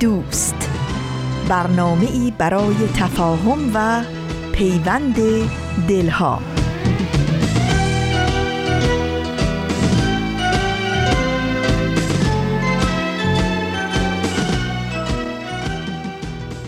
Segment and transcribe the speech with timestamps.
[0.00, 0.70] دوست.
[1.48, 4.04] برنامه ای برای تفاهم و
[4.52, 5.16] پیوند
[5.88, 6.42] دلها.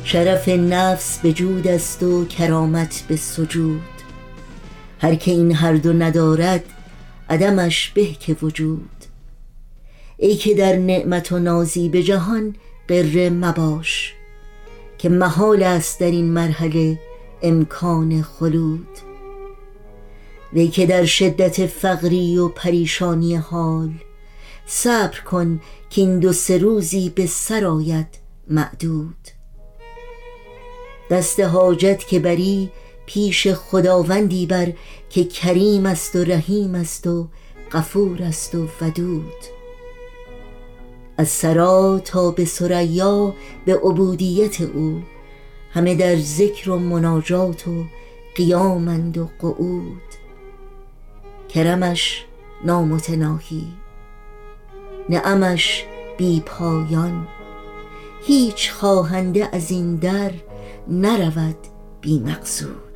[0.05, 3.83] شرف نفس به جود است و کرامت به سجود.
[5.01, 6.65] هر که این هر دو ندارد
[7.31, 8.91] عدمش به که وجود.
[10.17, 12.55] ای که در نعمت و نازی به جهان
[12.89, 14.15] قره مباش
[14.99, 17.01] که محال است در این مرحله
[17.43, 18.89] امکان خلود.
[20.53, 23.91] وی که در شدت فقری و پریشانی حال
[24.67, 28.09] صبر کن که این دو سه روزی به سرایت
[28.49, 29.29] معدود.
[31.11, 32.71] دست حاجت که بری
[33.07, 34.73] پیش خداوندی بر
[35.11, 37.29] که کریم است و رحیم است و
[37.73, 39.58] غفور است و ودود.
[41.19, 45.03] از سرا تا به سریا به عبودیت او
[45.73, 47.85] همه در ذکر و مناجات و
[48.35, 50.03] قیامند و قعود.
[51.49, 52.25] کرمش
[52.65, 53.67] نامتناهی
[55.09, 55.85] نعمش
[56.19, 57.29] بی پایان.
[58.23, 60.31] هیچ خواهنده از این در
[60.89, 61.57] نرود
[62.01, 62.89] بی مقصود.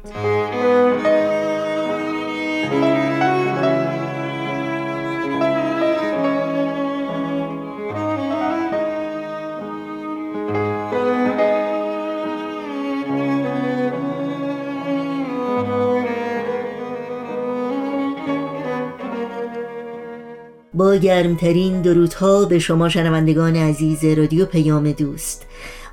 [20.92, 25.46] با گرمترین درودها به شما شنوندگان عزیز رادیو پیام دوست.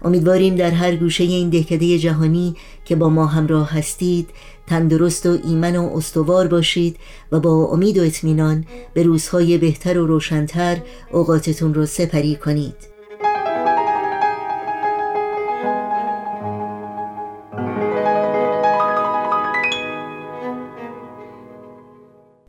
[0.05, 2.55] امیدواریم در هر گوشه این دهکده جهانی
[2.85, 4.29] که با ما همراه هستید
[4.67, 6.97] تندرست و ایمن و استوار باشید
[7.31, 10.77] و با امید و اطمینان به روزهای بهتر و روشنتر
[11.11, 12.98] اوقاتتون رو سپری کنید.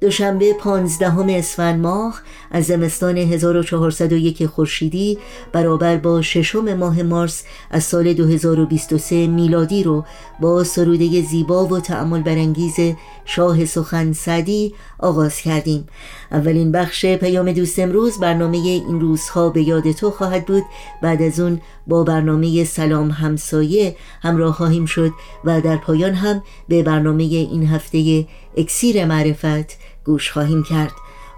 [0.01, 5.19] دوشنبه پانزدهم اسفند ماه از زمستان 1401 خورشیدی
[5.53, 10.05] برابر با ششم ماه مارس از سال 2023 میلادی رو
[10.41, 12.77] با سروده زیبا و تعمل برانگیز
[13.25, 15.87] شاه سخن سعدی آغاز کردیم.
[16.33, 20.63] اولین بخش پیام دوست امروز برنامه این روزها به یاد تو خواهد بود.
[21.03, 25.11] بعد از اون با برنامه سلام همسایه همراه خواهیم شد
[25.45, 30.93] و در پایان هم به برنامه این هفته اکسیر معرفت گوش خواهیم کرد.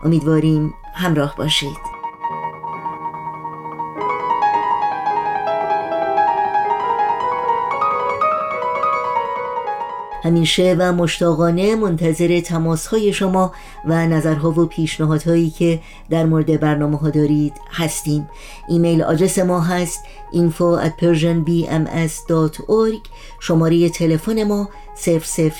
[0.04, 1.91] امیدواریم همراه باشید.
[10.22, 13.52] همیشه و مشتاقانه منتظر تماس های شما
[13.84, 18.28] و نظرها و پیشنهادهایی که در مورد برنامه ها دارید هستیم.
[18.68, 20.00] ایمیل آدرس ما هست
[20.32, 23.08] info at persianbms.org
[23.40, 24.68] شماره تلفن ما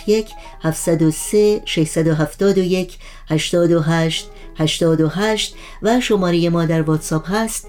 [0.06, 0.28] 001
[0.62, 2.98] 703 671
[3.28, 7.68] 828 828 و شماره ما در واتساپ هست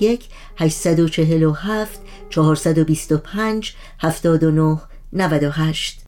[0.00, 4.78] 001 847 425 79
[5.12, 6.04] 98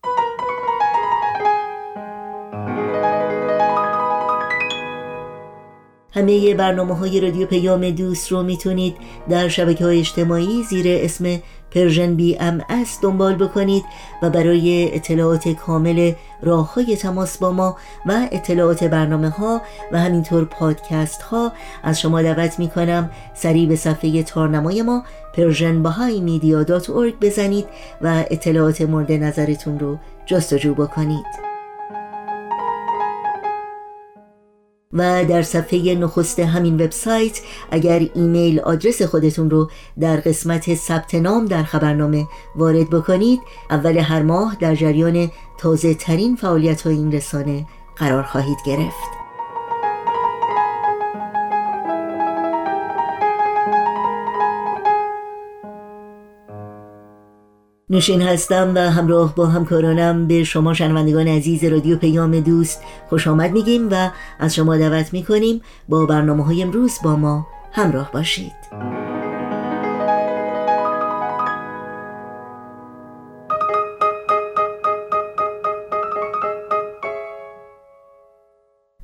[6.10, 8.97] همه برنامه های رادیو پیام دوست رو می‌تونید
[9.28, 11.38] در شبکه های اجتماعی زیر اسم
[11.75, 13.84] Persian BMS دنبال بکنید
[14.22, 16.12] و برای اطلاعات کامل
[16.42, 17.76] راه های تماس با ما
[18.06, 19.60] و اطلاعات برنامه ها
[19.92, 21.52] و همینطور پادکست ها
[21.82, 25.04] از شما دعوت می کنم سریع به صفحه تارنمای ما
[25.37, 25.82] Persian
[27.20, 27.66] بزنید
[28.02, 31.53] و اطلاعات مورد نظرتون رو جستجو بکنید.
[34.94, 39.70] و در صفحه نخست همین وبسایت اگر ایمیل آدرس خودتون رو
[40.00, 42.26] در قسمت ثبت نام در خبرنامه
[42.56, 48.58] وارد بکنید اول هر ماه در جریان تازه ترین فعالیت های این رسانه قرار خواهید
[48.67, 49.24] گرفت.
[57.90, 63.52] نوشین هستم و همراه با همکارانم به شما شنوندگان عزیز رادیو پیام دوست خوش آمد
[63.52, 69.03] میگیم و از شما دعوت می‌کنیم با برنامه های امروز با ما همراه باشید.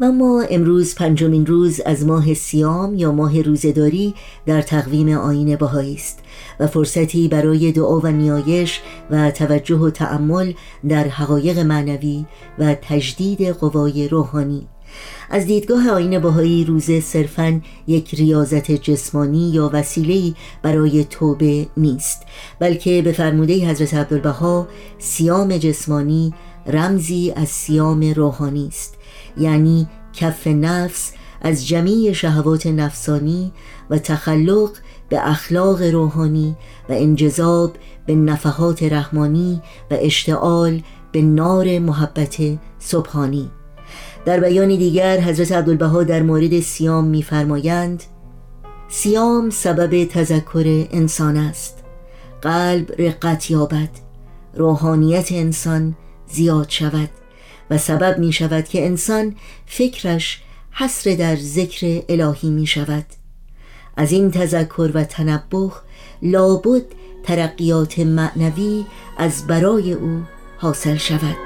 [0.00, 4.14] و ما امروز پنجمین روز از ماه سیام یا ماه روزداری
[4.47, 6.19] در تقویم آین بهایی است
[6.61, 8.81] و فرصتی برای دعا و نیایش
[9.11, 10.52] و توجه و تأمل
[10.88, 12.25] در حقایق معنوی
[12.58, 14.67] و تجدید قوای روحانی.
[15.31, 22.23] از دیدگاه آین بهایی روزه صرفا یک ریاضت جسمانی یا وسیله برای توبه نیست
[22.58, 24.69] بلکه به فرموده حضرت عبدالبها
[24.99, 26.35] سیام جسمانی
[26.67, 29.00] رمزی از سیام روحانی است.
[29.37, 31.12] یعنی کف نفس
[31.43, 33.53] از جمیع شهوات نفسانی
[33.91, 34.71] و تخلق
[35.09, 36.56] به اخلاق روحانی
[36.88, 37.73] و انجذاب
[38.06, 40.82] به نفحات رحمانی و اشتعال
[41.12, 42.37] به نار محبت
[42.79, 43.50] سبحانی.
[44.25, 48.03] در بیان دیگر حضرت عبدالبها در مورد سیام می‌فرمایند
[48.88, 51.85] سیام سبب تذکر انسان است.
[52.43, 53.88] قلب رقت یابد.
[54.55, 57.09] روحانیت انسان زیاد شود.
[57.71, 59.37] و سبب می شود که انسان
[59.67, 63.05] فکرش حسر در ذکر الهی می شود.
[63.97, 65.83] از این تذکر و تنبخ
[66.23, 66.83] لابد
[67.23, 68.85] ترقیات معنوی
[69.19, 70.23] از برای او
[70.59, 71.37] حاصل شود.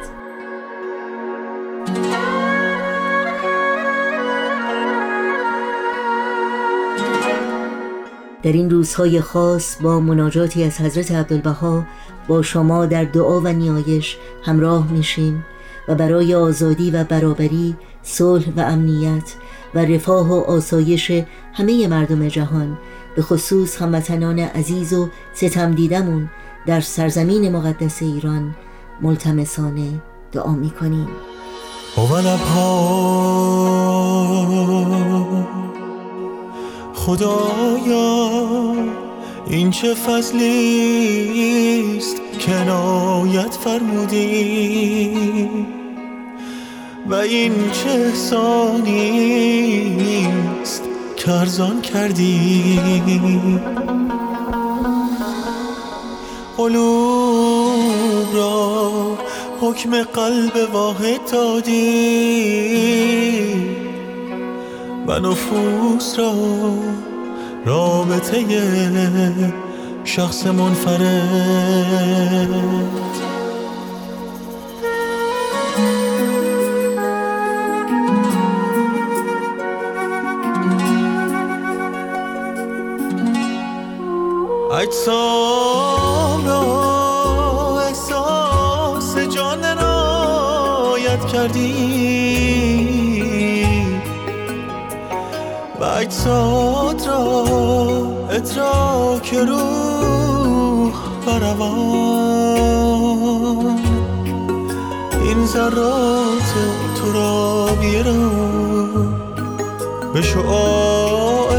[8.42, 11.86] در این روزهای خاص با مناجاتی از حضرت عبدالبها
[12.28, 15.44] با شما در دعا و نیایش همراه میشیم.
[15.88, 19.34] و برای آزادی و برابری صلح و امنیت
[19.74, 21.12] و رفاه و آسایش
[21.52, 22.78] همه مردم جهان
[23.16, 26.30] به خصوص هموطنان عزیز و ستم دیدمون
[26.66, 28.54] در سرزمین مقدس ایران
[29.02, 30.02] ملتمسانه
[30.32, 31.08] دعا می‌کنیم.
[36.94, 38.74] خدایا
[39.46, 40.46] این چه فضلی
[41.98, 45.14] است؟ کنایت فرمودی.
[47.06, 48.98] و این چه احسانی
[50.62, 50.82] است؟
[51.16, 52.80] کرزان کردی.
[56.56, 58.90] قلوب را
[59.60, 62.64] حکم قلب واحد دادی.
[65.06, 66.34] و نفوس را
[67.66, 68.44] رابطه
[70.04, 71.00] شخص منفرد.
[84.82, 92.03] اجسام را احساس جان رایت کردی
[95.94, 97.44] و اجساد را
[98.30, 100.92] ادراک روح
[101.26, 102.64] بروان.
[105.24, 106.54] این ذرات
[106.96, 108.30] ترابیه را
[110.14, 111.50] به شعاع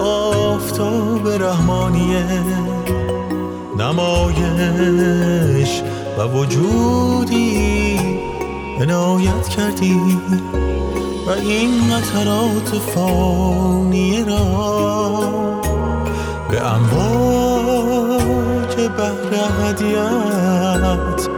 [0.00, 2.24] آفتاب رحمانیه
[3.78, 5.82] نمایش
[6.18, 7.98] و وجودی
[8.80, 10.00] عنایت کردی.
[11.28, 14.40] و این قطرات فانیه را
[16.50, 18.08] به امواج
[18.76, 21.28] بحر هدیت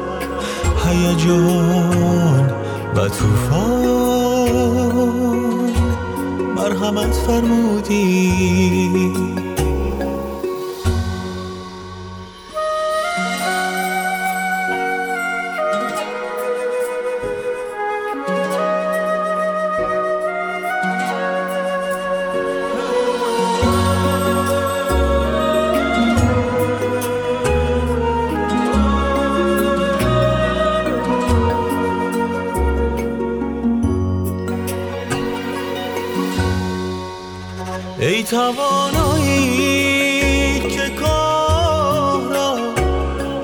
[0.85, 2.50] هیجان
[2.97, 3.90] و طوفان
[6.56, 8.30] مرحمت فرمودی.
[38.30, 39.40] توانایی
[40.60, 42.56] که کار را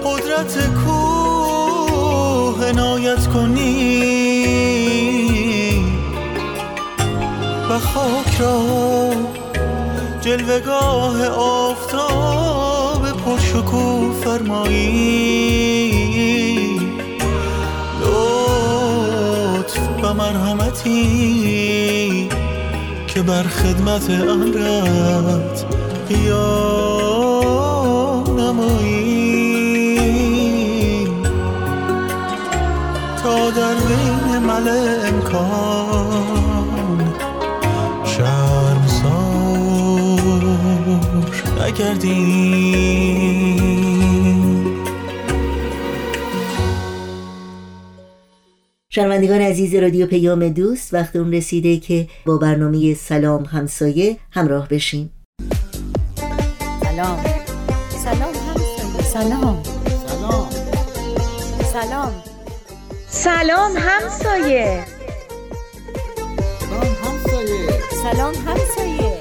[0.04, 3.76] قدرت کوه عنایت کنی.
[7.70, 8.60] و خاک را
[10.20, 15.60] جلوگاه آفتاب پرشکوه فرمایی.
[18.00, 21.45] لطف و مرحمتی.
[23.26, 25.64] بر خدمت آن امرت
[26.26, 29.98] یا نمایی
[33.22, 34.68] تا در بین مل
[35.08, 37.14] امکان
[38.04, 39.36] شرمسار
[41.66, 43.15] نگردیم.
[48.96, 55.10] شنوندگان عزیز رادیو پیام دوست وقت اون رسیده که با برنامه سلام همسایه همراه بشیم.
[56.82, 57.24] سلام.
[58.04, 59.02] سلام همسایه.
[59.02, 59.62] سلام.
[60.12, 60.48] سلام.
[61.72, 62.12] سلام
[63.08, 64.84] سلام همسایه.
[66.60, 67.68] سلام همسایه.
[68.02, 69.18] سلام همسایه.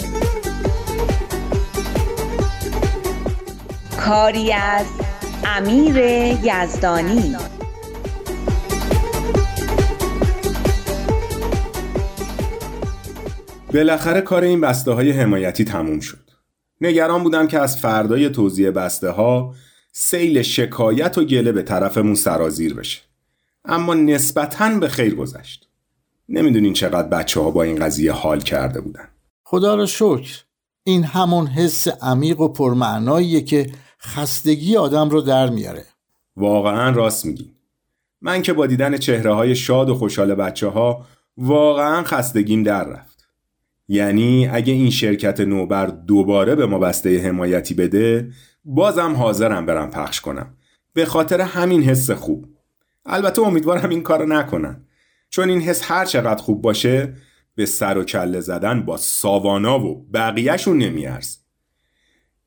[3.97, 4.85] کاری از
[5.45, 5.97] امیر
[6.43, 7.35] یزدانی.
[13.75, 16.29] بالاخره کار این بسته های حمایتی تموم شد.
[16.81, 19.53] نگران بودم که از فردای توزیع بسته ها
[19.91, 23.01] سیل شکایت و گله به طرفمون سرازیر بشه.
[23.65, 25.67] اما نسبتاً به خیر گذشت.
[26.29, 29.07] نمی‌دونین چقدر بچه ها با این قضیه حال کرده بودن.
[29.43, 30.43] خدا را شکر
[30.83, 35.85] این همون حس عمیق و پرمعناییه که خستگی آدم رو در میاره
[36.37, 37.51] واقعا راست میگین.
[38.21, 41.05] من که با دیدن چهره های شاد و خوشحال بچه ها
[41.37, 43.14] واقعا خستگیم در رفت.
[43.87, 48.31] یعنی اگه این شرکت نوبر دوباره به ما بسته حمایتی بده
[48.65, 50.57] بازم حاضرم برم پخش کنم.
[50.93, 52.45] به خاطر همین حس خوب.
[53.05, 54.85] البته امیدوارم این کارو نکنن.
[55.29, 57.13] چون این حس هر چقدر خوب باشه
[57.55, 61.37] به سر و کله زدن با ساوانا و بقیهشون نمیارز.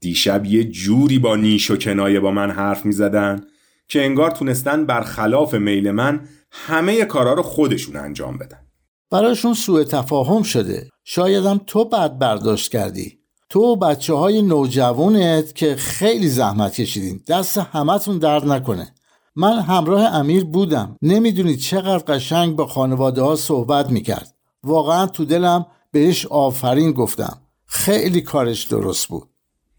[0.01, 3.41] دیشب یه جوری با نیش و کنایه با من حرف می زدن
[3.89, 8.68] که انگار تونستن برخلاف میل من همه کارا رو خودشون انجام بدن.
[9.11, 10.89] براشون سوء تفاهم شده.
[11.05, 13.19] شایدم تو بد برداشت کردی.
[13.51, 17.21] تو و بچه های نوجوانت که خیلی زحمت کشیدین.
[17.29, 18.95] دست همتون درد نکنه.
[19.37, 20.97] من همراه امیر بودم.
[21.03, 24.35] نمی‌دونی چقدر قشنگ با خانواده ها صحبت می‌کرد.
[24.63, 27.39] واقعا تو دلم بهش آفرین گفتم.
[27.67, 29.29] خیلی کارش درست بود.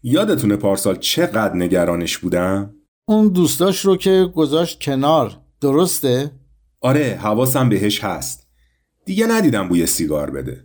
[0.02, 2.74] یادتونه پارسال چقدر نگرانش بودم؟
[3.08, 5.40] اون دوستاش رو که گذاشت کنار.
[5.60, 6.30] درسته؟
[6.80, 8.39] آره حواسم بهش هست.
[9.04, 10.64] دیگه ندیدم بوی سیگار بده.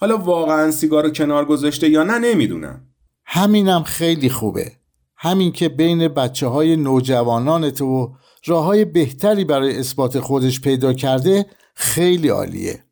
[0.00, 2.88] حالا واقعا سیگار رو کنار گذاشته یا نه نمی‌دونم.
[3.24, 4.72] همینم خیلی خوبه.
[5.16, 8.14] همین که بین بچه های نوجوانان تو
[8.46, 12.84] راه های بهتری برای اثبات خودش پیدا کرده خیلی عالیه.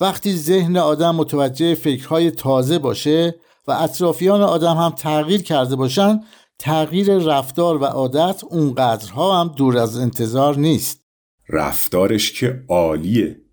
[0.00, 3.34] وقتی ذهن آدم متوجه فکرهای تازه باشه
[3.68, 6.20] و اطرافیان آدم هم تغییر کرده باشن
[6.58, 11.00] تغییر رفتار و عادت اونقدرها هم دور از انتظار نیست.
[11.48, 13.45] رفتارش که عالیه.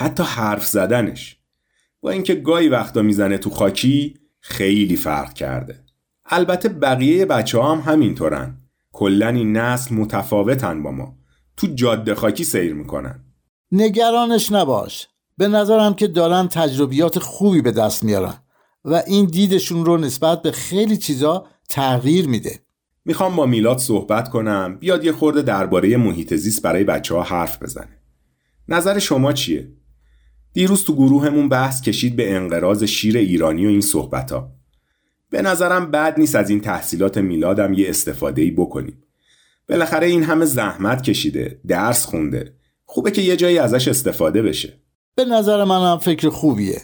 [0.00, 1.36] حتی حرف زدنش.
[2.00, 5.84] با اینکه گاهی وقتا می‌زنه تو خاکی خیلی فرق کرده.
[6.26, 8.56] البته بقیه بچه ها هم همینطورن.
[8.92, 11.16] کلا این نسل متفاوتن با ما.
[11.56, 13.24] تو جاده خاکی سیر می‌کنن.
[13.72, 15.08] نگرانش نباش.
[15.36, 18.34] به نظرم که دارن تجربیات خوبی به دست میارن
[18.84, 22.60] و این دیدشون رو نسبت به خیلی چیزا تغییر میده.
[23.04, 24.76] می‌خوام با میلاد صحبت کنم.
[24.80, 27.96] بیاد یه خورده درباره محیط زیست برای بچه ها حرف بزنه.
[28.68, 29.79] نظر شما چیه؟
[30.52, 34.50] دیروز تو گروهمون بحث کشید به انقراض شیر ایرانی و این صحبت ها.
[35.30, 39.02] به نظرم بد نیست از این تحصیلات میلادم یه استفاده ای بکنیم.
[39.68, 42.54] بالاخره این همه زحمت کشیده، درس خونده.
[42.84, 44.80] خوبه که یه جایی ازش استفاده بشه.
[45.14, 46.82] به نظر من هم فکر خوبیه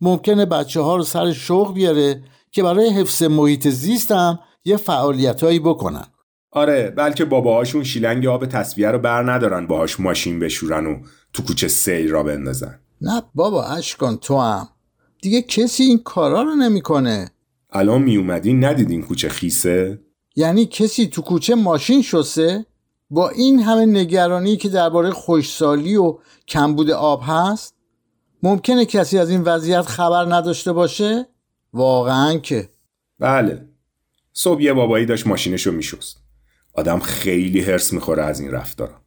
[0.00, 5.58] ممکنه بچه ها رو سر شوق بیاره که برای حفظ محیط زیست هم یه فعالیتهایی
[5.58, 6.06] بکنن
[6.50, 10.98] آره بلکه باباهاشون شیلنگ آب تصویه رو بر ندارن باهاش ماشین بشورن و
[11.32, 14.68] تو کوچه سیل را بندازن نه بابا اشکان تو هم
[15.22, 17.30] دیگه کسی این کارا رو نمی‌کنه.
[17.70, 20.00] الان می اومدین ندیدین کوچه خیسه؟
[20.36, 22.66] یعنی کسی تو کوچه ماشین شسته؟
[23.10, 27.74] با این همه نگرانی که درباره خوشسالی و کمبود آب هست
[28.42, 31.26] ممکنه کسی از این وضعیت خبر نداشته باشه؟
[31.72, 32.68] واقعا که.
[33.18, 33.68] بله.
[34.32, 36.16] صبح یه بابایی داشت ماشینشو میشست.
[36.74, 39.00] آدم خیلی هرس می‌خوره از این رفتارا.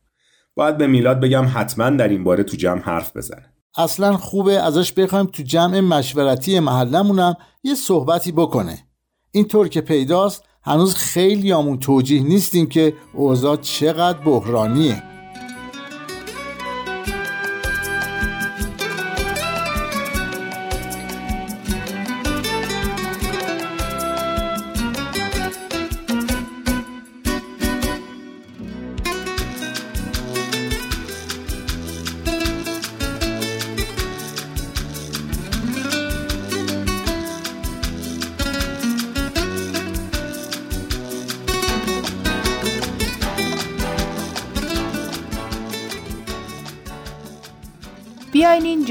[0.56, 3.54] باید به میلاد بگم حتما در این باره تو جمع حرف بزنه.
[3.78, 8.88] اصلا خوبه ازش بخوایم تو جمع مشورتی محلمونم یه صحبتی بکنه.
[9.32, 15.04] اینطور که پیداست هنوز خیلی آمون توجیه نیستیم که اوضاع چقدر بحرانیه.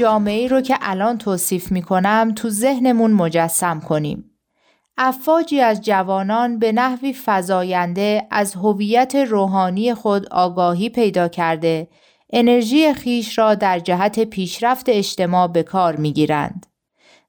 [0.09, 4.31] جامعه رو که الان توصیف می کنم تو ذهنمون مجسم کنیم.
[4.97, 11.87] افواجی از جوانان به نحوی فزاینده از هویت روحانی خود آگاهی پیدا کرده
[12.33, 16.65] انرژی خیش را در جهت پیشرفت اجتماع به کار می گیرند.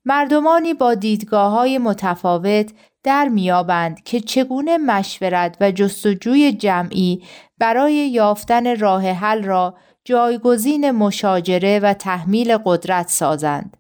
[0.04, 2.72] مردمانی با دیدگاه های متفاوت
[3.02, 7.22] در میابند که چگونه مشورت و جستجوی جمعی
[7.58, 13.76] برای یافتن راه حل را جایگزین مشاجره و تحمیل قدرت سازند.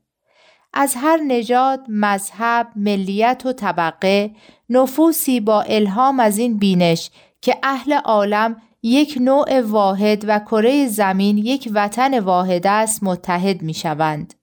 [0.72, 4.30] از هر نژاد، مذهب، ملیت و طبقه
[4.70, 7.10] نفوسی با الهام از این بینش
[7.40, 13.74] که اهل عالم یک نوع واحد و کره زمین یک وطن واحد است متحد می
[13.74, 14.34] شوند.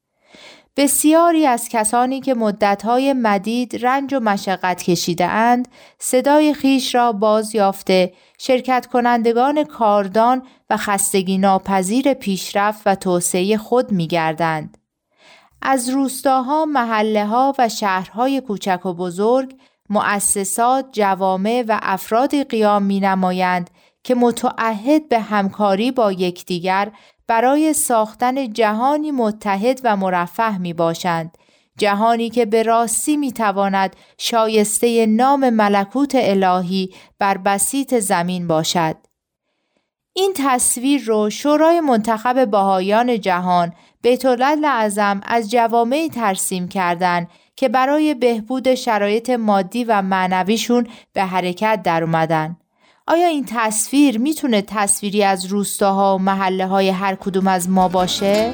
[0.77, 5.67] بسیاری از کسانی که مدتهای مدید رنج و مشقت کشیده اند
[5.99, 13.91] صدای خیش را باز یافته شرکت کنندگان کاردان و خستگی ناپذیر پیشرفت و توسعه خود
[13.91, 14.77] می گردند.
[15.61, 19.55] از روستاها، محله ها و شهرهای کوچک و بزرگ
[19.89, 23.69] مؤسسات، جوامع و افرادی قیام می نمایند
[24.03, 26.91] که متعهد به همکاری با یکدیگر
[27.27, 31.37] برای ساختن جهانی متحد و مرفه می باشند.
[31.77, 38.95] جهانی که به راستی می تواند شایسته نام ملکوت الهی بر بسیط زمین باشد.
[40.13, 44.25] این تصویر رو شورای منتخب باهایان جهان بیت
[44.65, 52.03] اعظم از جوامعی ترسیم کردند که برای بهبود شرایط مادی و معنویشون به حرکت در
[52.03, 52.57] اومدن.
[53.09, 58.53] آیا این تصویر می‌تونه تصویری از روستاها و محله های هر کدوم از ما باشه؟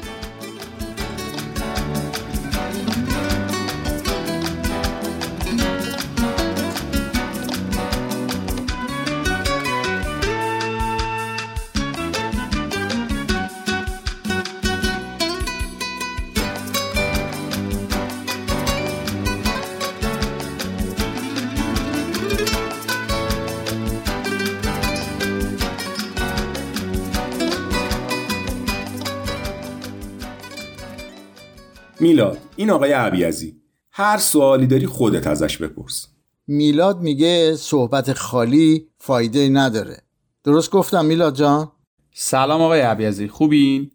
[32.04, 33.56] میلاد این آقای عبیزی
[33.90, 36.06] هر سوالی داری خودت ازش بپرس.
[36.46, 39.96] میلاد میگه صحبت خالی فایده نداره.
[40.44, 41.72] درست گفتم میلاد جان؟
[42.14, 43.90] سلام آقای عبیزی خوبین؟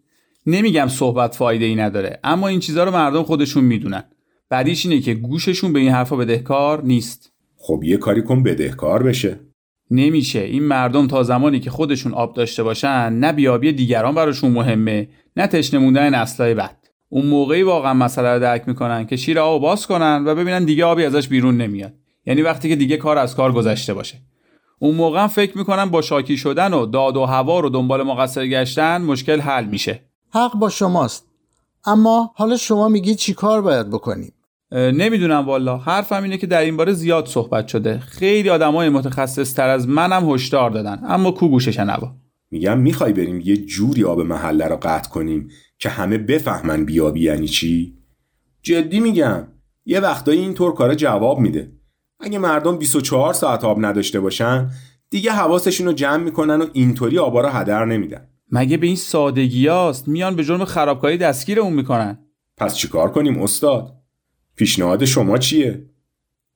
[0.46, 4.04] نمیگم صحبت فایده ای نداره اما این چیزها رو مردم خودشون می‌دونن.
[4.50, 7.32] بعدیش اینه که گوششون به این حرفا بدهکار نیست.
[7.58, 9.40] خب یه کاری کن بدهکار بشه.
[9.92, 10.40] نمیشه.
[10.40, 15.48] این مردم تا زمانی که خودشون آب داشته باشن نه بیابی دیگران براشون مهمه نه
[15.48, 16.79] تشنه موندن نسلای بعد.
[17.10, 20.86] اون موقعی واقعا مسئله رو درک می‌کنن که شیر آب باز کنن و ببینن دیگه
[20.86, 21.94] آبی ازش بیرون نمیاد.
[22.26, 24.18] یعنی وقتی که دیگه کار از کار گذشته باشه.
[24.80, 29.02] اون موقع فکر می‌کنن با شاکی شدن و داد و هوا رو دنبال مقصر گشتن
[29.02, 30.00] مشکل حل میشه.
[30.30, 31.26] حق با شماست.
[31.86, 34.34] اما حالا شما میگی چی کار باید بکنیم؟
[34.72, 35.78] نمی‌دونم والا.
[35.78, 38.00] حرفم اینه که در این باره زیاد صحبت شده.
[38.00, 41.02] خیلی آدمای متخصص تر از منم هشدار دادن.
[41.08, 42.12] اما کو گوشش نوا
[42.52, 47.48] میگم می‌خوای بریم یه جوری آب محله رو قطع کنیم که همه بفهمن بیابی یعنی
[47.48, 47.98] چی.
[48.62, 49.48] جدی میگم
[49.86, 51.72] یه وقتایی اینطور کارا جواب میده.
[52.20, 54.70] اگه مردم 24 ساعت آب نداشته باشن
[55.10, 58.28] دیگه حواسشون رو جمع می‌کنن و اینطوری آبا رو هدر نمیدن.
[58.52, 62.20] مگه به این سادگی هاست؟ میان به جرم خرابکاری دستگیر اون می‌کنن.
[62.58, 63.96] پس چیکار کنیم استاد؟
[64.56, 65.86] پیشنهاد شما چیه؟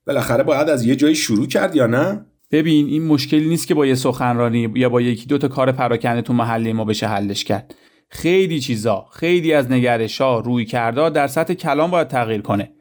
[0.07, 3.85] بالاخره باید از یه جایی شروع کرد یا نه؟ ببین این مشکلی نیست که با
[3.85, 7.75] یه سخنرانی یا با یکی دو تا کار پراکنده تو محله ما بشه حلش کرد.
[8.13, 12.71] خیلی چیزا خیلی از نگرش ها روی کرده در سطح کلام باید تغییر کنه.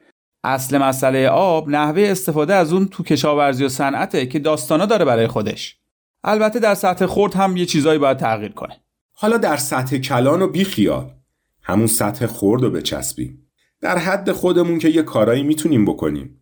[0.45, 5.27] اصل مسئله آب نحوه استفاده از اون تو کشاورزی و صنعته که داستانا داره برای
[5.27, 5.77] خودش.
[6.25, 8.77] البته در سطح خرد هم یه چیزایی باید تغییر کنه.
[9.13, 11.11] حالا در سطح کلان و بیخیال
[11.63, 13.49] همون سطح خرد رو بچسبیم.
[13.81, 16.41] در حد خودمون که یه کارایی می‌تونیم بکنیم.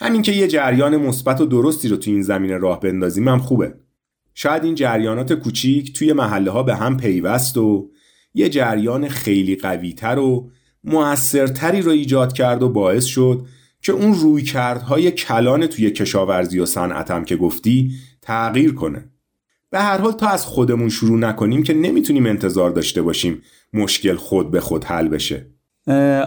[0.00, 3.74] همین که یه جریان مثبت و درستی رو تو این زمینه راه بندازیم هم خوبه.
[4.34, 7.91] شاید این جریانات کوچیک توی محله ها به هم پیوست و
[8.34, 10.50] یه جریان خیلی قویتر و
[10.84, 13.46] موثرتری رو ایجاد کرد و باعث شد
[13.82, 17.90] که اون رویکردهای کلان توی کشاورزی و صنعتم که گفتی
[18.22, 19.10] تغییر کنه.
[19.70, 23.42] به هر حال تا از خودمون شروع نکنیم که نمی‌تونیم انتظار داشته باشیم
[23.72, 25.46] مشکل خود به خود حل بشه.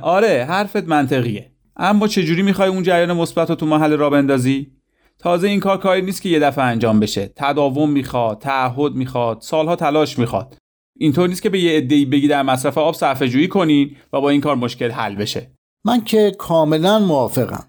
[0.02, 1.52] آره حرفت منطقیه.
[1.78, 4.72] اما چجوری می‌خوای اون جریان مثبت رو تو محل را بندازی؟
[5.20, 7.34] تازه این کار کاری نیست که یه دفعه انجام بشه.
[7.36, 10.58] تداوم می‌خواد تعهد می‌خواد سالها تلاش می‌خواد.
[10.98, 14.30] اینطور نیست که به یه عده‌ای بگی در مصرف آب صرفه جویی کنین و با
[14.30, 15.52] این کار مشکل حل بشه.
[15.86, 17.66] من که کاملا موافقم.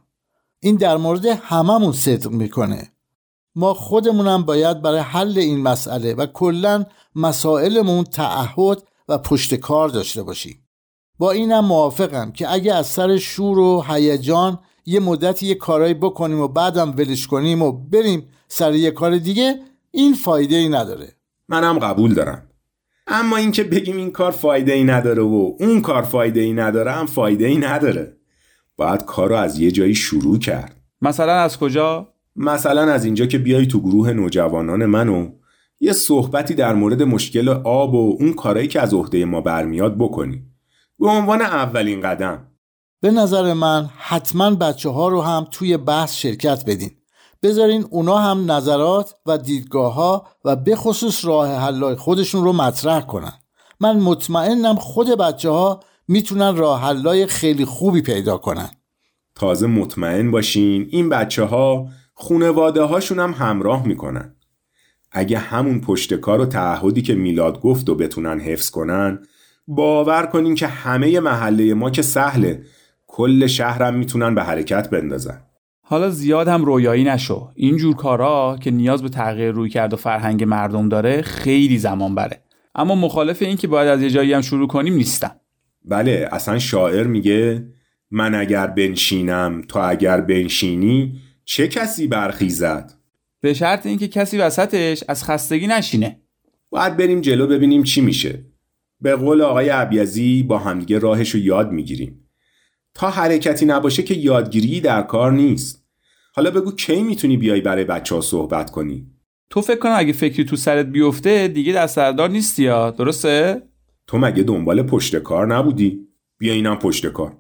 [0.61, 2.93] این در مورد هممون صدق می‌کنه.
[3.55, 6.85] ما خودمونم باید برای حل این مسئله و کلا
[7.15, 10.69] مسائلمون تعهد و پشت کار داشته باشیم.
[11.19, 16.41] با اینم موافقم که اگه از سر شور و هیجان یه مدتی یه کارایی بکنیم
[16.41, 19.61] و بعدم ولش کنیم و بریم سر یه کار دیگه
[19.91, 21.17] این فایده ای نداره.
[21.49, 22.49] منم قبول دارم.
[23.07, 27.07] اما اینکه بگیم این کار فایده ای نداره و اون کار فایده ای نداره هم
[27.07, 28.17] فایده ای نداره.
[28.77, 30.77] باید کار رو از یه جایی شروع کرد.
[31.03, 35.29] مثلا از کجا؟ مثلا از اینجا که بیای تو گروه نوجوانان منو
[35.81, 40.43] یه صحبتی در مورد مشکل آب و اون کارایی که از عهده ما برمیاد بکنی.
[40.99, 42.47] به عنوان اولین قدم.
[43.01, 46.91] به نظر من حتما بچه ها رو هم توی بحث شرکت بدین.
[47.43, 53.01] بذارین اونا هم نظرات و دیدگاه ها و به خصوص راه حلای خودشون رو مطرح
[53.01, 53.33] کنن.
[53.81, 58.71] من مطمئنم خود بچه ها می‌تونن راه حلای خیلی خوبی پیدا کنن.
[59.35, 64.37] تازه مطمئن باشین این بچه ها خونواده هاشون هم همراه می‌کنن.
[65.13, 69.19] اگه همون پشتکار و تعهدی که میلاد گفت و بتونن حفظ کنن
[69.69, 72.63] باور کنین که همه محله ما که سهله.
[73.07, 75.46] کل شهرم می‌تونن به حرکت بندازن.
[75.89, 77.51] حالا زیاد هم رویایی نشو.
[77.55, 82.43] اینجور کارا که نیاز به تغییر روی کرد و فرهنگ مردم داره خیلی زمان بره.
[82.75, 85.37] اما مخالف این که باید از یه جایی هم شروع کنیم نیستم.
[85.85, 87.67] بله اصلا شاعر میگه
[88.11, 92.93] من اگر بنشینم تو اگر بنشینی چه کسی برخیزد؟
[93.41, 96.21] به شرط اینکه کسی وسطش از خستگی نشینه.
[96.71, 98.45] باید بریم جلو ببینیم چی میشه.
[99.01, 102.26] به قول آقای عبیزی با همدیگه راهش رو یاد می‌گیریم.
[102.97, 105.87] تا حرکتی نباشه که یادگیری در کار نیست.
[106.35, 109.07] حالا بگو کی می‌تونی بیای برای بچه ها صحبت کنی؟
[109.51, 113.63] تو فکر کنم اگه فکری تو سرت بیفته دیگه دستردار نیستی یا؟ درسته؟
[114.07, 116.01] تو مگه دنبال پشت کار نبودی؟
[116.39, 117.37] بیا اینم پشت کار.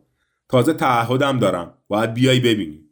[0.49, 1.75] تازه تعهدم دارم.
[1.89, 2.86] باید بیای ببینی.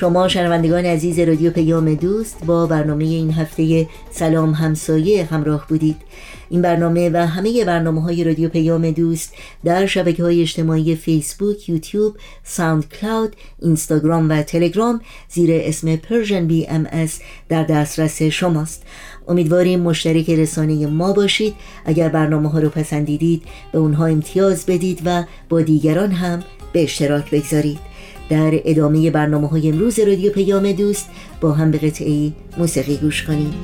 [0.00, 5.96] شما شنوندگان عزیز رادیو پیام دوست با برنامه این هفته سلام همسایه همراه بودید.
[6.50, 9.34] این برنامه و همه برنامه های رادیو پیام دوست
[9.64, 15.98] در شبکه های اجتماعی فیسبوک، یوتیوب، ساوند کلاود، اینستاگرام و تلگرام زیر اسم
[16.68, 18.82] MS در دسترس شماست.
[19.28, 21.54] امیدواریم مشترک رسانه ما باشید.
[21.84, 27.30] اگر برنامه ها رو پسندیدید به اونها امتیاز بدید و با دیگران هم به اشتراک
[27.30, 27.89] بگذارید.
[28.30, 31.08] در ادامه برنامه های امروز رادیو پیام دوست
[31.40, 33.54] با هم به قطعه موسیقی گوش کنیم.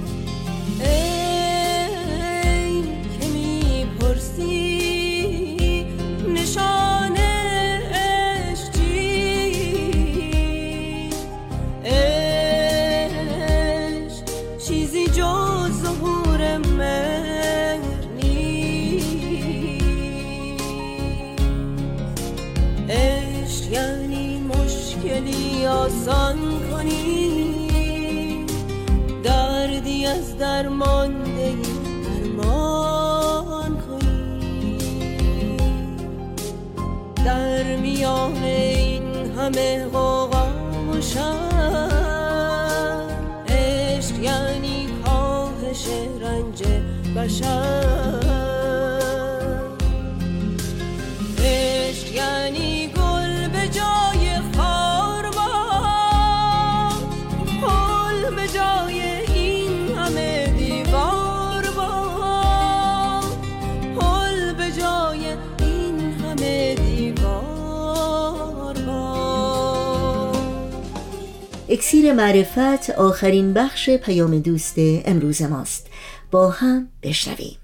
[39.46, 40.48] همه غوغا
[40.88, 41.00] و
[43.48, 45.86] عشق یعنی کاهش
[46.20, 46.62] رنج
[47.16, 47.85] بشر.
[71.86, 75.86] اکسیر معرفت آخرین بخش پیام دوست امروز ماست.
[76.30, 77.56] با هم بشنویم.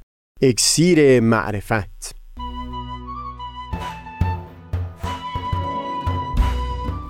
[0.43, 2.15] اکسیر معرفت.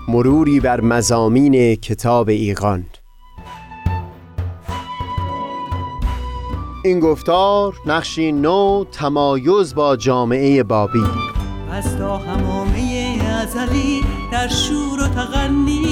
[0.09, 2.87] مروری بر مزامین کتاب ایقان
[6.85, 11.05] این گفتار نقشی نو تمایز با جامعه بابی.
[11.73, 14.01] از تا همامه ازلی
[14.33, 15.92] در شور و تغنیست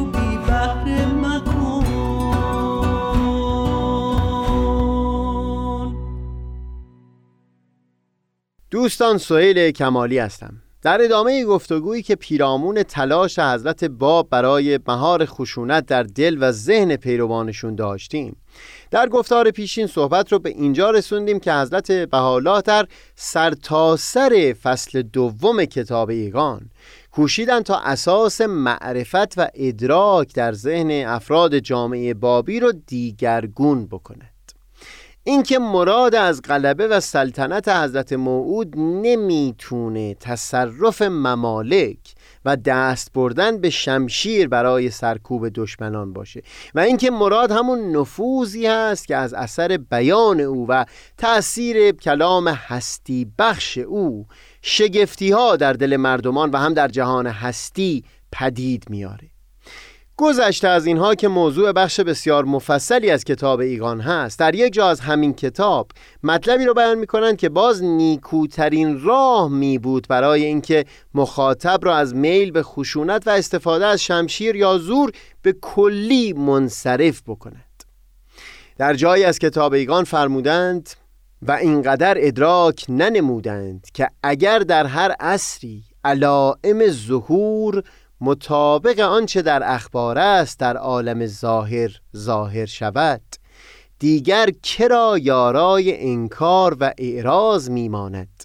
[8.81, 10.53] دوستان سهیل کمالی هستم.
[10.81, 16.95] در ادامه گفتگویی که پیرامون تلاش حضرت باب برای مهار خشونت در دل و ذهن
[16.95, 18.37] پیروانشون داشتیم.
[18.91, 25.65] در گفتار پیشین صحبت رو به اینجا رسوندیم که حضرت بهاءالله در سرتاسر فصل دوم
[25.65, 26.69] کتاب ایگان
[27.11, 34.31] کوشیدن تا اساس معرفت و ادراک در ذهن افراد جامعه بابی رو دیگرگون بکنه.
[35.23, 41.97] اینکه مراد از غلبه و سلطنت حضرت موعود نمی‌تونه تصرف ممالک
[42.45, 46.41] و دست بردن به شمشیر برای سرکوب دشمنان باشه
[46.75, 50.85] و اینکه مراد همون نفوذی هست که از اثر بیان او و
[51.17, 54.27] تأثیر کلام هستی بخش او
[54.61, 59.30] شگفتی ها در دل مردمان و هم در جهان هستی پدید میاره.
[60.17, 64.89] گذشته از اینها که موضوع بخش بسیار مفصلی از کتاب ایگان هست در یک جا
[64.89, 65.91] از همین کتاب
[66.23, 72.15] مطلبی رو بیان می‌کنند که باز نیکوترین راه می بود برای اینکه مخاطب را از
[72.15, 77.83] میل به خشونت و استفاده از شمشیر یا زور به کلی منصرف بکند.
[78.77, 80.89] در جایی از کتاب ایگان فرمودند
[81.41, 87.83] و اینقدر ادراک ننمودند که اگر در هر عصری علائم ظهور
[88.21, 93.21] مطابق آنچه در اخبار است در عالم ظاهر ظاهر شود.
[93.99, 98.43] دیگر کرا یارای انکار و اعراض میماند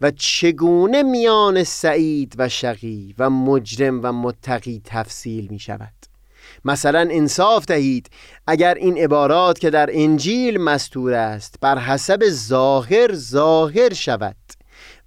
[0.00, 5.92] و چگونه میان سعید و شقی و مجرم و متقی تفصیل می شود؟
[6.64, 8.10] مثلا انصاف دهید
[8.46, 14.36] اگر این عبارات که در انجیل مستور است بر حسب ظاهر ظاهر شود.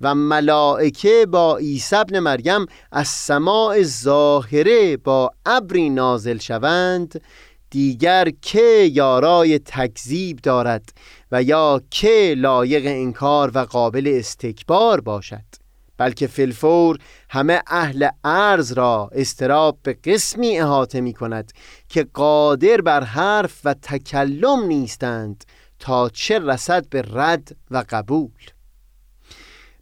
[0.01, 7.21] و ملائکه با عیسی ابن مریم از سماع ظاهره با ابری نازل شوند
[7.69, 10.93] دیگر که یارای تکذیب دارد
[11.31, 15.45] و یا که لایق انکار و قابل استکبار باشد
[15.97, 16.97] بلکه فلفور
[17.29, 21.51] همه اهل عرض را استراب به قسمی احاطه می کند
[21.89, 25.43] که قادر بر حرف و تکلم نیستند
[25.79, 28.58] تا چه رسد به رد و قبول.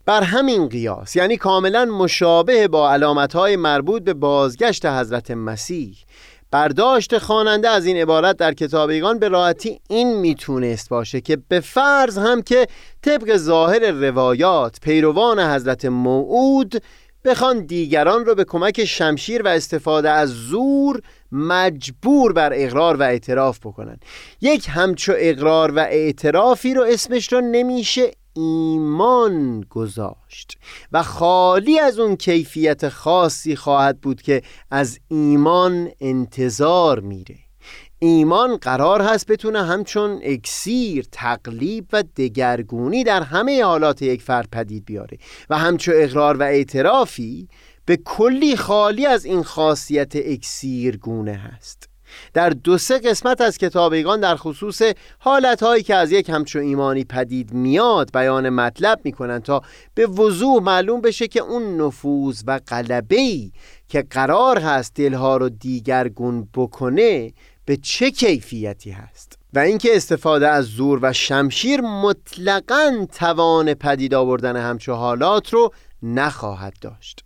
[0.08, 5.98] بر همین قیاس یعنی کاملا مشابه با علامتهای مربوط به بازگشت حضرت مسیح.
[6.52, 12.18] برداشت خواننده از این عبارت در کتابیگان به راحتی این می‌تونست باشه که به فرض
[12.18, 12.68] هم که
[13.02, 16.84] طبق ظاهر روایات پیروان حضرت موعود
[17.26, 23.60] بخوان دیگران رو به کمک شمشیر و استفاده از زور مجبور بر اقرار و اعتراف
[23.60, 24.00] بکنن.
[24.42, 30.58] یک همچو اقرار و اعترافی رو اسمش رو نمیشه ایمان گذاشت
[30.92, 37.36] و خالی از اون کیفیت خاصی خواهد بود که از ایمان انتظار میره.
[38.00, 44.86] ایمان قرار هست بتونه همچون اکسیر تقلیب و دگرگونی در همه حالات یک فرد پدید
[44.86, 45.18] بیاره
[45.50, 47.48] و همچون اقرار و اعترافی
[47.86, 51.90] به کلی خالی از این خاصیت اکسیرگونه هست.
[52.34, 54.82] در دو سه قسمت از کتابیگان در خصوص
[55.20, 59.62] حالتهایی که از یک همچون ایمانی پدید میاد بیان مطلب می‌کنن تا
[59.94, 63.52] به وضوح معلوم بشه که اون نفوذ و قلبهی
[63.88, 67.34] که قرار هست دلها رو دیگرگون بکنه
[67.66, 74.58] به چه کیفیتی هست؟ و اینکه استفاده از زور و شمشیر مطلقا توان پدید آوردن
[74.58, 77.24] همچو حالات رو نخواهد داشت.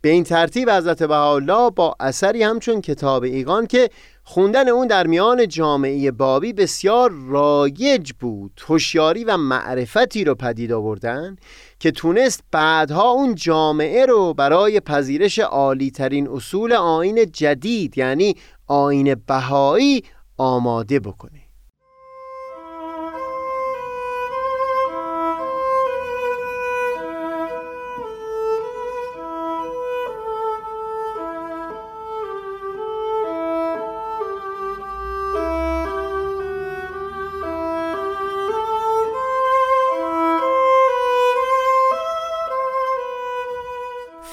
[0.00, 3.90] به این ترتیب حضرت بهاءالله با اثری همچون کتاب ایگان که
[4.30, 8.60] خوندن اون در میان جامعه بابی بسیار رایج بود.
[8.66, 11.36] هوشیاری و معرفتی رو پدید آوردن
[11.78, 18.34] که تونست بعدها اون جامعه رو برای پذیرش عالی ترین اصول آین جدید یعنی
[18.66, 20.04] آین بهایی
[20.36, 21.47] آماده بکنه.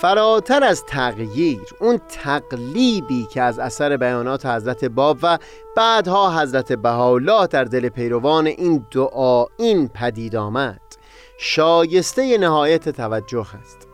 [0.06, 5.38] فراتر از تغییر اون تقلیبی که از اثر بیانات حضرت باب و
[5.78, 10.82] بعدها حضرت بهاءالله در دل پیروان این دعا این پدید آمد.
[11.38, 13.88] شایسته نهایت توجه است.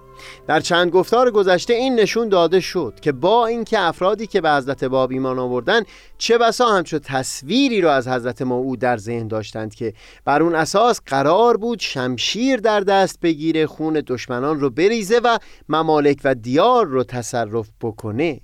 [0.48, 4.84] در چند گفتار گذشته این نشون داده شد که با اینکه افرادی که به حضرت
[4.84, 5.82] باب ایمان آوردن
[6.18, 9.94] چه بسا همچو تصویری رو از حضرت موعود در ذهن داشتند که
[10.26, 15.38] بر اون اساس قرار بود شمشیر در دست بگیره خون دشمنان رو بریزه و
[15.70, 18.42] ممالک و دیار رو تصرف بکنه.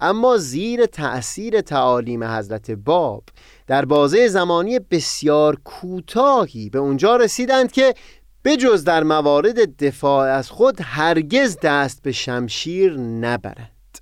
[0.00, 3.24] اما زیر تأثیر تعالیم حضرت باب
[3.66, 7.94] در بازه زمانی بسیار کوتاهی به اونجا رسیدند که
[8.44, 13.98] بجز در موارد دفاع از خود هرگز دست به شمشیر نبرند.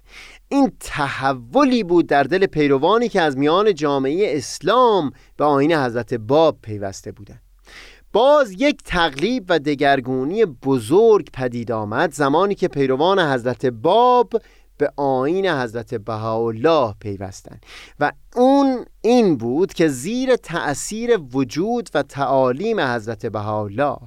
[0.49, 6.59] این تحولی بود در دل پیروانی که از میان جامعه اسلام به آین حضرت باب
[6.63, 7.43] پیوسته بودند.
[8.13, 14.33] باز یک تقلیب و دگرگونی بزرگ پدید آمد زمانی که پیروان حضرت باب
[14.81, 17.67] به آین حضرت بهاءالله پیوستند
[18.01, 23.99] و اون این بود که زیر تأثیر وجود و تعالیم حضرت بهاءالله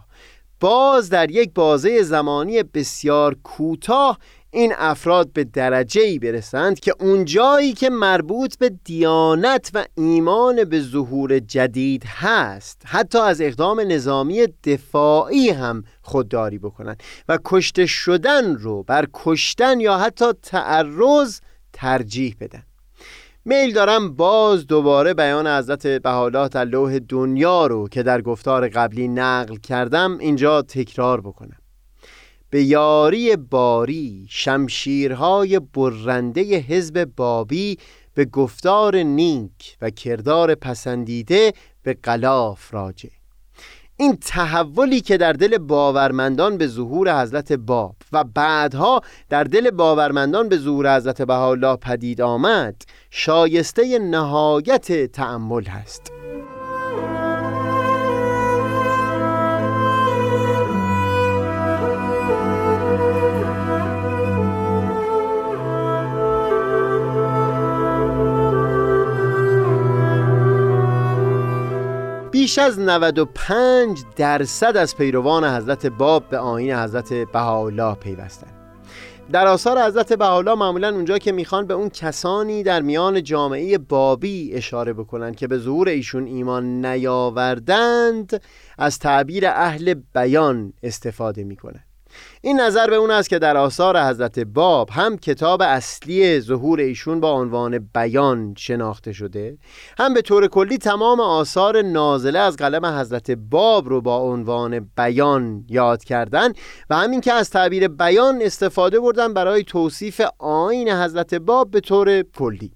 [0.59, 4.19] باز در یک بازه زمانی بسیار کوتاه
[4.53, 10.63] این افراد به درجه ای برسند که اون جایی که مربوط به دیانت و ایمان
[10.63, 18.55] به ظهور جدید هست حتی از اقدام نظامی دفاعی هم خودداری بکنند و کشته شدن
[18.55, 21.39] رو بر کشتن یا حتی تعرض
[21.73, 22.63] ترجیح بدن.
[23.45, 29.55] میل دارم باز دوباره بیان حضرت بحالات لوح دنیا رو که در گفتار قبلی نقل
[29.55, 31.62] کردم اینجا تکرار بکنم.
[32.53, 37.77] به یاری باری شمشیرهای برنده حزب بابی
[38.13, 43.09] به گفتار نیک و کردار پسندیده به قلاف راجع.
[43.97, 50.49] این تحولی که در دل باورمندان به ظهور حضرت باب و بعدها در دل باورمندان
[50.49, 56.12] به ظهور حضرت بهاءالله پدید آمد شایسته نهایت تأمل هست.
[72.53, 78.53] بیش از 95 درصد از پیروان حضرت باب به آین حضرت بهاءالله پیوستند
[79.31, 84.53] در آثار حضرت بهاءالله معمولا اونجا که می‌خوان به اون کسانی در میان جامعه بابی
[84.53, 88.41] اشاره بکنن که به ظهور ایشون ایمان نیاوردند
[88.77, 91.83] از تعبیر اهل بیان استفاده می‌کنن.
[92.45, 97.19] این نظر به اون است که در آثار حضرت باب هم کتاب اصلی ظهور ایشون
[97.19, 99.57] با عنوان بیان شناخته شده
[99.99, 105.65] هم به طور کلی تمام آثار نازله از قلم حضرت باب رو با عنوان بیان
[105.69, 106.53] یاد کردن
[106.89, 112.21] و همین که از تعبیر بیان استفاده بردن برای توصیف آین حضرت باب به طور
[112.21, 112.71] کلی.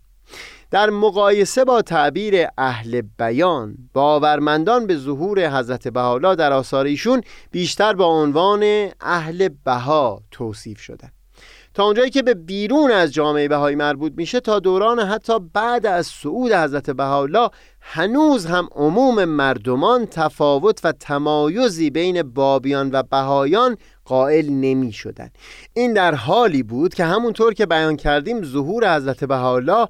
[0.72, 7.94] در مقایسه با تعبیر اهل بیان باورمندان به ظهور حضرت بهاءالله در آثار ایشون بیشتر
[7.94, 11.12] با عنوان اهل بها توصیف شده
[11.74, 16.08] تا اونجایی که به بیرون از جامعه بهایی مربوط میشه تا دوران حتی بعد از
[16.08, 17.50] صعود حضرت بهاءالله
[17.82, 25.30] هنوز هم عموم مردمان تفاوت و تمایزی بین بابیان و بهایان قائل نمی شدن.
[25.74, 29.88] این در حالی بود که همونطور که بیان کردیم ظهور حضرت بهاءالله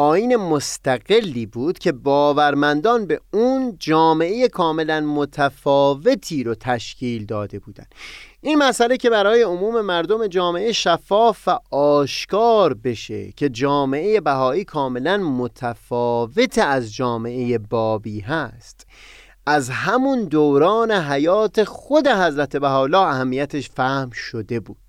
[0.00, 7.94] آین مستقلی بود که باورمندان به اون جامعه کاملا متفاوتی رو تشکیل داده بودند.
[8.40, 15.16] این مسئله که برای عموم مردم جامعه شفاف و آشکار بشه که جامعه بهایی کاملا
[15.16, 18.86] متفاوت از جامعه بابی هست.
[19.46, 24.87] از همون دوران حیات خود حضرت بهاءالله اهمیتش فهم شده بود.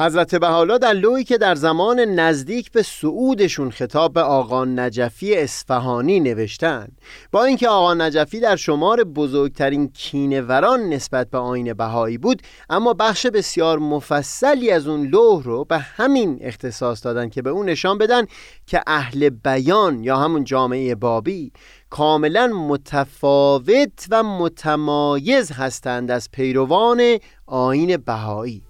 [0.00, 6.20] حضرت بحالا در لوی که در زمان نزدیک به سعودشون خطاب به آقا نجفی اصفهانی
[6.20, 6.88] نوشتن
[7.32, 13.26] با اینکه آقا نجفی در شمار بزرگترین کینوران نسبت به آین بهایی بود اما بخش
[13.26, 18.26] بسیار مفصلی از اون لوح رو به همین اختصاص دادن که به اون نشان بدن
[18.66, 21.52] که اهل بیان یا همون جامعه بابی
[21.90, 28.69] کاملا متفاوت و متمایز هستند از پیروان آین بهایی.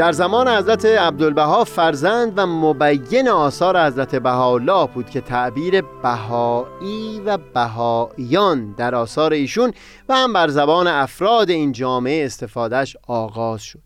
[0.00, 7.38] در زمان حضرت عبدالبها فرزند و مبین آثار حضرت بهاءالله بود که تعبیر بهایی و
[7.54, 9.72] بهاییان در آثار ایشون
[10.08, 13.80] و هم بر زبان افراد این جامعه استفادهش آغاز شد.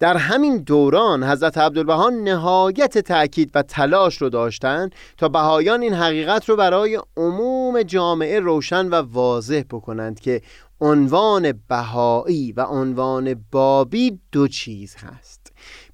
[0.00, 6.48] در همین دوران حضرت عبدالبها نهایت تأکید و تلاش رو داشتند تا بهایان این حقیقت
[6.48, 10.42] رو برای عموم جامعه روشن و واضح بکنند که
[10.80, 15.41] عنوان بهایی و عنوان بابی دو چیز هست.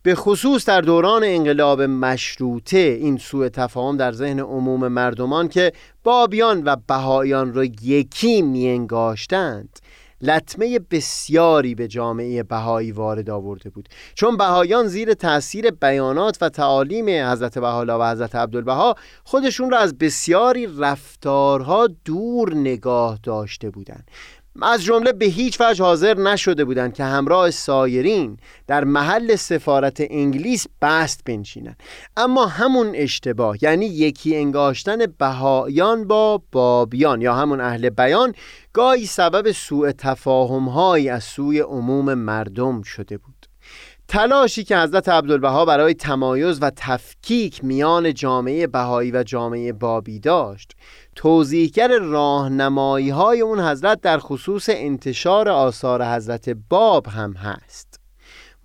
[0.09, 5.73] به خصوص در دوران انقلاب مشروطه این سوء تفاهم در ذهن عموم مردمان که
[6.05, 9.79] بابیان و بهایان را یکی میانگاشتند
[10.23, 13.89] لطمه بسیاری به جامعه بهایی وارد آورده بود.
[14.15, 18.95] چون بهایان زیر تاثیر بیانات و تعالیم حضرت بهاءالله و حضرت عبدالبها
[19.25, 24.09] خودشون را از بسیاری رفتارها دور نگاه داشته بودند.
[24.63, 28.37] از جمله به هیچ وجه حاضر نشده بودند که همراه سایرین
[28.67, 31.83] در محل سفارت انگلیس بست بنشینند.
[32.17, 38.35] اما همون اشتباه یعنی یکی انگاشتن بهایان با بابیان یا همون اهل بیان
[38.73, 43.47] گاهی سبب سوء تفاهم از سوی عموم مردم شده بود.
[44.09, 50.73] تلاشی که حضرت عبدالبها برای تمایز و تفکیک میان جامعه بهایی و جامعه بابی داشت
[51.19, 57.98] توضیحگر راهنمایی های اون حضرت در خصوص انتشار آثار حضرت باب هم هست.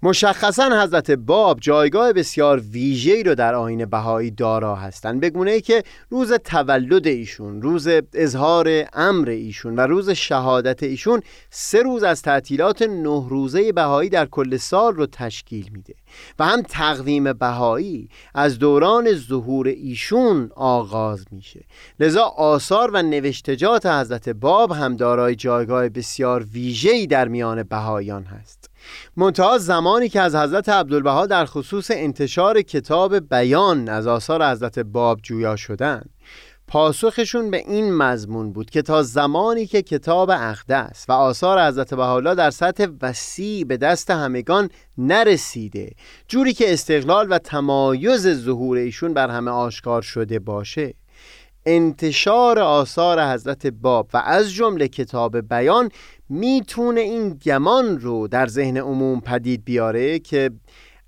[0.06, 5.62] مشخصا حضرت باب جایگاه بسیار ویژه‌ای رو در آین بهایی دارا هستند به گونه ای
[5.62, 12.22] که روز تولد ایشون روز اظهار امر ایشون و روز شهادت ایشون سه روز از
[12.22, 15.94] تعطیلات نه روزه بهایی در کل سال رو تشکیل میده
[16.40, 21.66] و هم تقویم بهایی از دوران ظهور ایشون آغاز میشه.
[22.00, 28.73] لذا آثار و نوشتجات حضرت باب هم دارای جایگاه بسیار ویژه‌ای در میان بهایان هست.
[29.18, 35.20] منتها زمانی که از حضرت عبدالبها در خصوص انتشار کتاب بیان از آثار حضرت باب
[35.22, 36.04] جویا شدن
[36.68, 42.36] پاسخشون به این مضمون بود که تا زمانی که کتاب اقدس و آثار حضرت بهاءالله
[42.36, 45.92] در سطح وسیع به دست همگان نرسیده
[46.28, 50.94] جوری که استقلال و تمایز ظهور ایشون بر همه آشکار شده باشه.
[51.66, 55.90] انتشار آثار حضرت باب و از جمله کتاب بیان
[56.30, 60.52] می‌تونه این گمان رو در ذهن عموم پدید بیاره که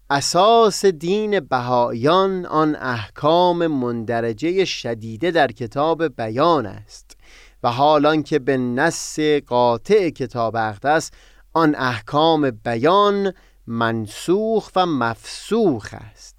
[0.10, 7.18] اساس دین بهایان آن احکام مندرجه شدیده در کتاب بیان است
[7.64, 11.12] و حالان که به نص قاطع کتاب اقدس
[11.54, 13.34] آن احکام بیان
[13.68, 16.35] منسوخ و مفسوخ است.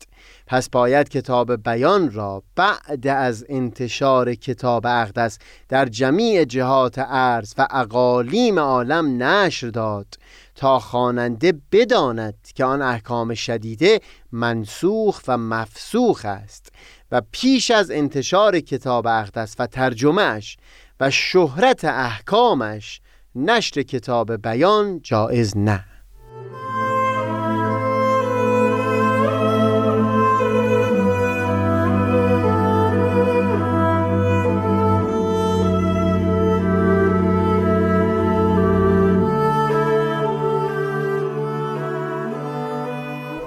[0.47, 5.39] پس باید کتاب بیان را بعد از انتشار کتاب اقدس
[5.69, 10.07] در جمیع جهات عرض و اقالیم عالم نشر داد
[10.55, 14.01] تا خواننده بداند که آن احکام شدیده
[14.33, 16.73] منسوخ و مفسوخ است
[17.13, 20.57] و پیش از انتشار کتاب اقدس و ترجمهش
[21.01, 23.01] و شهرت احکامش
[23.35, 25.85] نشر کتاب بیان جایز نه.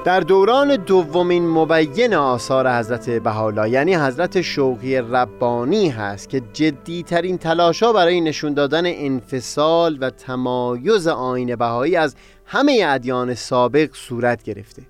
[0.06, 7.94] در دوران دومین مبین آثار حضرت بهاءالله یعنی حضرت شوقی ربانی هست که جدیترین تلاشا
[7.94, 14.82] برای نشون دادن انفصال و تمایز آین بهایی از همه ادیان سابق صورت گرفته.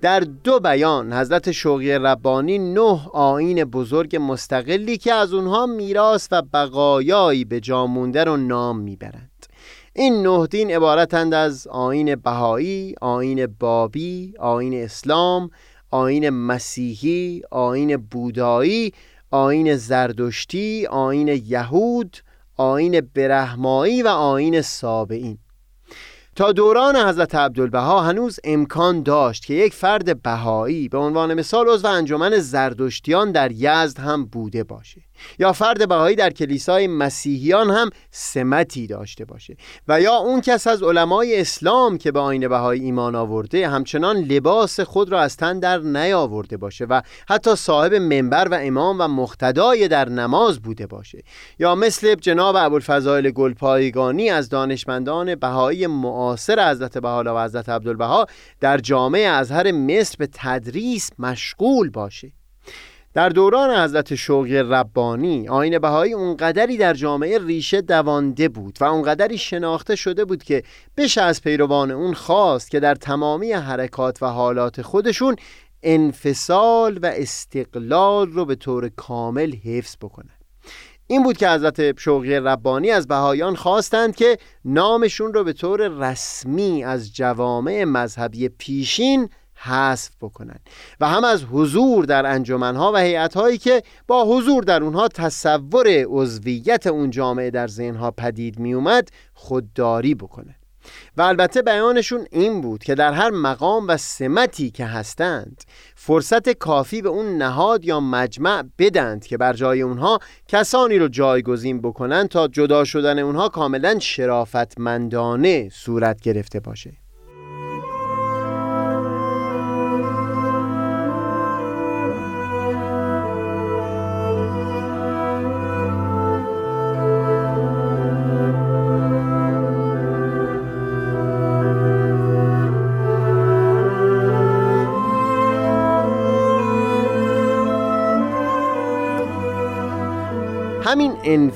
[0.00, 6.42] در دو بیان حضرت شوقی ربانی نه آین بزرگ مستقلی که از اونها میراث و
[6.42, 9.31] بقایایی به جا مونده رو نام می‌برند.
[9.94, 15.50] این نه دین عبارتند از آین بهایی، آین بابی، آین اسلام،
[15.90, 18.92] آین مسیحی، آین بودایی،
[19.30, 22.16] آین زردشتی، آین یهود،
[22.56, 25.38] آین برهمایی و آین سابعین
[26.36, 31.88] تا دوران حضرت عبدالبها هنوز امکان داشت که یک فرد بهایی به عنوان مثال عضو
[31.88, 35.02] انجمن زردشتیان در یزد هم بوده باشه.
[35.38, 39.56] یا فرد بهایی در کلیسای مسیحیان هم سمتی داشته باشه
[39.88, 44.80] و یا اون کس از علمای اسلام که به آین بهایی ایمان آورده همچنان لباس
[44.80, 49.88] خود را از تن در نیاورده باشه و حتی صاحب منبر و امام و مختدای
[49.88, 51.22] در نماز بوده باشه.
[51.58, 58.26] یا مثل جناب ابوالفضائل گلپایگانی از دانشمندان بهایی معاصر حضرت بهاءالله و حضرت عبدالبها
[58.60, 62.32] در جامعه ازهر مصر به تدریس مشغول باشه.
[63.14, 69.38] در دوران حضرت شوقی ربانی آین بهایی اونقدری در جامعه ریشه دوانده بود و اونقدری
[69.38, 70.62] شناخته شده بود که
[70.96, 75.36] بشه از پیروان اون خواست که در تمامی حرکات و حالات خودشون
[75.82, 80.34] انفصال و استقلال رو به طور کامل حفظ بکنن.
[81.06, 86.84] این بود که حضرت شوقی ربانی از بهایان خواستند که نامشون رو به طور رسمی
[86.84, 89.28] از جوامع مذهبی پیشین
[89.64, 90.58] حذف بکنن.
[91.00, 96.86] و هم از حضور در انجمنها و هیئت‌هایی که با حضور در اونها تصور عضویت
[96.86, 100.56] اون جامعه در ذهنها پدید می اومد خودداری بکنه.
[101.16, 105.62] و البته بیانشون این بود که در هر مقام و سمتی که هستند
[105.96, 111.80] فرصت کافی به اون نهاد یا مجمع بدند که بر جای اونها کسانی رو جایگزین
[111.80, 117.01] بکنن تا جدا شدن اونها کاملا شرافتمندانه صورت گرفته باشه.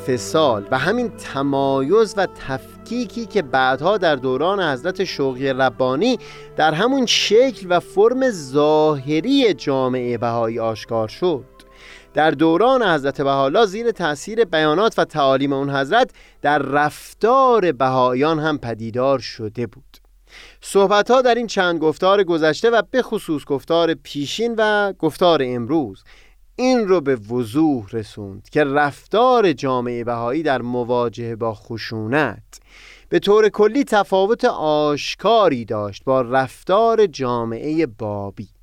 [0.09, 6.19] انفصال و همین تمایز و تفکیکی که بعدها در دوران حضرت شوقی ربانی
[6.57, 11.45] در همون شکل و فرم ظاهری جامعه بهایی آشکار شد.
[12.15, 16.11] در دوران حضرت بهاءالله زیر تاثیر بیانات و تعالیم اون حضرت
[16.43, 19.97] در رفتار بهایان هم پدیدار شده بود.
[20.61, 26.05] صحبت ها در این چند گفتار گذشته و به خصوص گفتار پیشین و گفتار امروز
[26.59, 32.61] این رو به وضوح رسوند که رفتار جامعه بهایی در مواجهه با خشونت
[33.09, 38.56] به طور کلی تفاوت آشکاری داشت با رفتار جامعه بابی.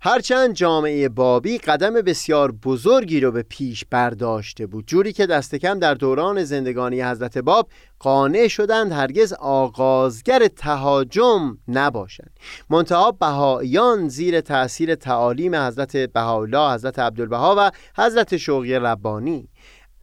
[0.00, 5.78] هرچند جامعه بابی قدم بسیار بزرگی رو به پیش برداشته بود جوری که دست کم
[5.78, 7.68] در دوران زندگانی حضرت باب
[7.98, 12.30] قانع شدند هرگز آغازگر تهاجم نباشند.
[12.70, 19.48] منتها بهاییان زیر تأثیر تعالیم حضرت بهاءالله حضرت عبدالبها و حضرت شوقی ربانی.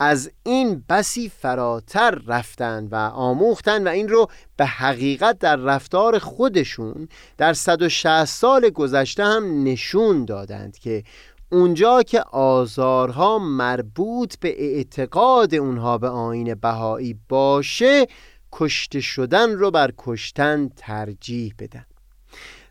[0.03, 4.27] از این بسی فراتر رفتن و آموختن و این رو
[4.57, 11.03] به حقیقت در رفتار خودشون در 160 سال گذشته هم نشون دادند که
[11.51, 18.07] اونجا که آزارها مربوط به اعتقاد اونها به آین بهایی باشه
[18.51, 21.85] کشته شدن رو بر کشتن ترجیح بدن.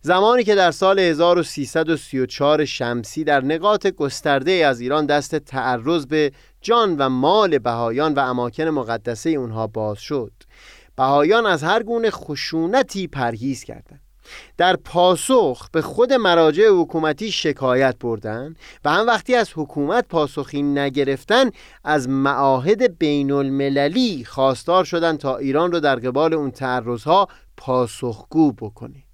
[0.02, 6.96] زمانی که در سال 1334 شمسی در نقاط گسترده از ایران دست تعرض به جان
[6.96, 10.32] و مال بهایان و اماکن مقدسه اونها باز شد.
[10.96, 14.00] بهایان از هر گونه خشونتی پرهیز کردند.
[14.56, 21.50] در پاسخ به خود مراجع حکومتی شکایت بردن و هم وقتی از حکومت پاسخی نگرفتن
[21.84, 29.09] از معاهد بین المللی خواستار شدن تا ایران رو در قبال اون تعرضها پاسخگو بکنه.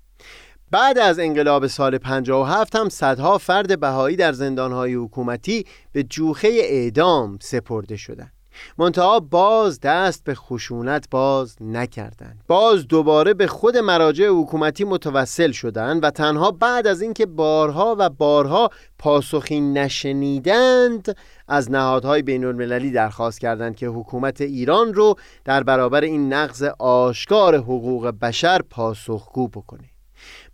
[0.71, 7.39] بعد از انقلاب سال 57 هم صدها فرد بهایی در زندانهای حکومتی به جوخه اعدام
[7.43, 8.33] سپرده شدند.
[8.79, 16.05] منتها باز دست به خشونت باز نکردند باز دوباره به خود مراجع حکومتی متوسل شدند
[16.05, 21.17] و تنها بعد از اینکه بارها و بارها پاسخی نشنیدند
[21.49, 25.15] از نهادهای بین المللی درخواست کردند که حکومت ایران رو
[25.45, 29.96] در برابر این نقض آشکار حقوق بشر پاسخگو بکنه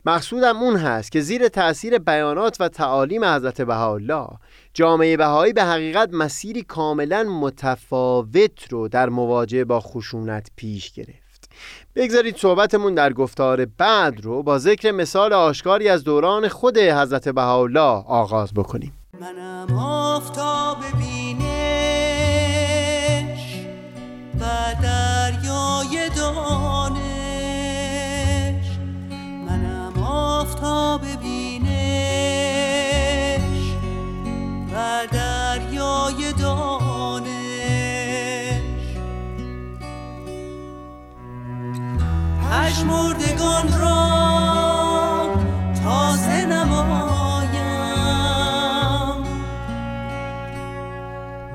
[0.05, 4.28] مقصودم اون هست که زیر تأثیر بیانات و تعالیم حضرت بهاءالله
[4.74, 11.48] جامعه بهایی به حقیقت مسیری کاملا متفاوت رو در مواجهه با خشونت پیش گرفت.
[11.96, 18.05] بگذارید صحبتمون در گفتار بعد رو با ذکر مثال آشکاری از دوران خود حضرت بهاءالله
[18.07, 18.92] آغاز بکنیم.
[19.20, 21.42] منم آفتاب بینش
[24.40, 24.44] و
[24.82, 27.01] دریای دانش
[30.43, 31.72] آفتاب بینش
[34.72, 37.32] و دریای دانش.
[42.43, 44.03] پژمردگان را
[45.84, 47.53] تازه نمایم.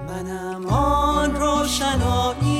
[0.08, 2.57] منم آن روشنایی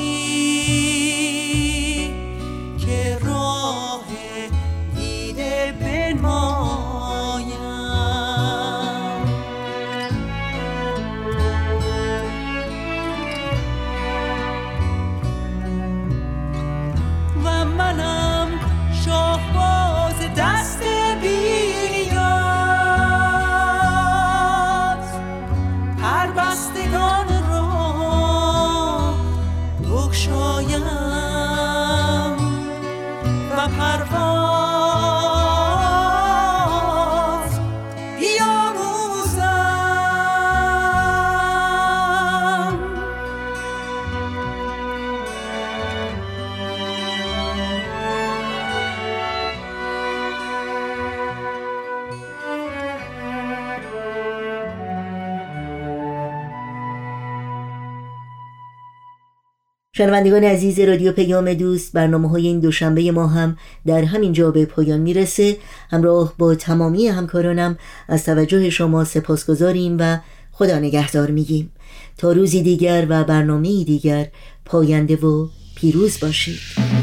[59.98, 64.64] شنوندگان عزیز رادیو پیام دوست برنامه های این دوشنبه ما هم در همین جا به
[64.64, 65.56] پایان می‌رسه.
[65.90, 67.78] همراه با تمامی همکارانم
[68.08, 70.18] از توجه شما سپاسگزاریم و
[70.52, 71.72] خدا نگهدار میگیم.
[72.18, 74.26] تا روزی دیگر و برنامه دیگر
[74.64, 76.97] پاینده و پیروز باشید.